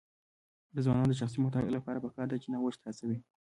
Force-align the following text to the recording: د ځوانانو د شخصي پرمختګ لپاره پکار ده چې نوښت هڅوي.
د 0.75 0.77
ځوانانو 0.85 1.09
د 1.11 1.19
شخصي 1.21 1.37
پرمختګ 1.39 1.65
لپاره 1.77 2.01
پکار 2.05 2.25
ده 2.29 2.37
چې 2.41 2.47
نوښت 2.53 2.81
هڅوي. 2.87 3.17